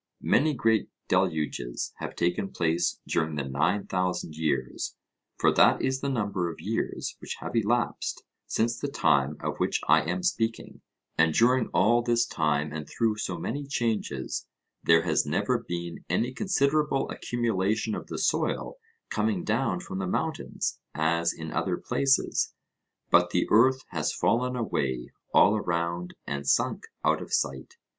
Many 0.23 0.55
great 0.55 0.89
deluges 1.07 1.93
have 1.97 2.15
taken 2.15 2.49
place 2.49 2.99
during 3.07 3.35
the 3.35 3.43
nine 3.47 3.85
thousand 3.85 4.35
years, 4.35 4.95
for 5.37 5.53
that 5.53 5.83
is 5.83 6.01
the 6.01 6.09
number 6.09 6.51
of 6.51 6.59
years 6.59 7.15
which 7.19 7.35
have 7.39 7.55
elapsed 7.55 8.23
since 8.47 8.79
the 8.79 8.87
time 8.87 9.37
of 9.41 9.59
which 9.59 9.79
I 9.87 10.01
am 10.01 10.23
speaking; 10.23 10.81
and 11.19 11.35
during 11.35 11.67
all 11.67 12.01
this 12.01 12.25
time 12.25 12.73
and 12.73 12.89
through 12.89 13.17
so 13.17 13.37
many 13.37 13.67
changes, 13.67 14.47
there 14.81 15.03
has 15.03 15.27
never 15.27 15.59
been 15.59 16.03
any 16.09 16.33
considerable 16.33 17.07
accumulation 17.11 17.93
of 17.93 18.07
the 18.07 18.17
soil 18.17 18.79
coming 19.11 19.43
down 19.43 19.81
from 19.81 19.99
the 19.99 20.07
mountains, 20.07 20.79
as 20.95 21.31
in 21.31 21.51
other 21.51 21.77
places, 21.77 22.55
but 23.11 23.29
the 23.29 23.45
earth 23.51 23.83
has 23.89 24.11
fallen 24.15 24.55
away 24.55 25.11
all 25.31 25.59
round 25.59 26.15
and 26.25 26.47
sunk 26.47 26.85
out 27.05 27.21
of 27.21 27.31
sight. 27.31 27.75